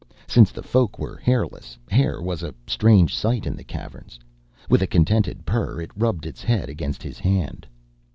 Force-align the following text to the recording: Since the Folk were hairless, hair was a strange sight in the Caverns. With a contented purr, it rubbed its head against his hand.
Since 0.25 0.51
the 0.51 0.63
Folk 0.63 0.97
were 0.97 1.15
hairless, 1.17 1.77
hair 1.91 2.19
was 2.19 2.41
a 2.41 2.55
strange 2.65 3.15
sight 3.15 3.45
in 3.45 3.55
the 3.55 3.63
Caverns. 3.63 4.17
With 4.67 4.81
a 4.81 4.87
contented 4.87 5.45
purr, 5.45 5.79
it 5.79 5.91
rubbed 5.95 6.25
its 6.25 6.41
head 6.41 6.69
against 6.69 7.03
his 7.03 7.19
hand. 7.19 7.67